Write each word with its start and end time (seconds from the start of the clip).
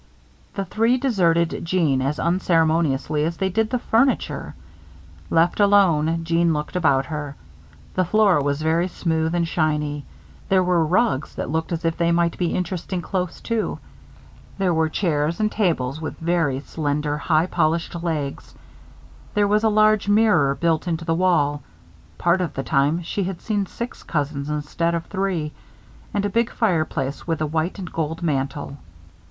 The 0.55 0.65
three 0.65 0.97
deserted 0.97 1.63
Jeanne 1.63 2.01
as 2.01 2.17
unceremoniously 2.19 3.23
as 3.23 3.37
they 3.37 3.49
did 3.49 3.69
the 3.69 3.77
furniture. 3.77 4.55
Left 5.29 5.59
alone, 5.59 6.23
Jeanne 6.23 6.53
looked 6.55 6.75
about 6.75 7.05
her. 7.05 7.35
The 7.93 8.03
floor 8.03 8.41
was 8.43 8.63
very 8.63 8.87
smooth 8.87 9.35
and 9.35 9.47
shiny. 9.47 10.05
There 10.49 10.63
were 10.63 10.83
rugs 10.83 11.35
that 11.35 11.51
looked 11.51 11.71
as 11.71 11.85
if 11.85 11.97
they 11.97 12.11
might 12.11 12.35
be 12.39 12.55
interesting, 12.55 13.03
close 13.03 13.39
to. 13.41 13.77
There 14.57 14.73
were 14.73 14.89
chairs 14.89 15.39
and 15.39 15.51
tables 15.51 16.01
with 16.01 16.17
very 16.17 16.61
slender, 16.61 17.19
highly 17.19 17.45
polished 17.45 17.93
legs. 18.01 18.55
There 19.35 19.47
was 19.47 19.63
a 19.63 19.69
large 19.69 20.09
mirror 20.09 20.55
built 20.55 20.87
into 20.87 21.05
the 21.05 21.13
wall 21.13 21.61
part 22.17 22.41
of 22.41 22.55
the 22.55 22.63
time 22.63 23.03
she 23.03 23.25
had 23.25 23.39
seen 23.39 23.67
six 23.67 24.01
cousins 24.01 24.49
instead 24.49 24.95
of 24.95 25.05
three 25.05 25.51
and 26.11 26.25
a 26.25 26.35
big 26.37 26.49
fireplace 26.49 27.27
with 27.27 27.39
a 27.39 27.45
white 27.45 27.77
and 27.77 27.93
gold 27.93 28.23
mantel. 28.23 28.79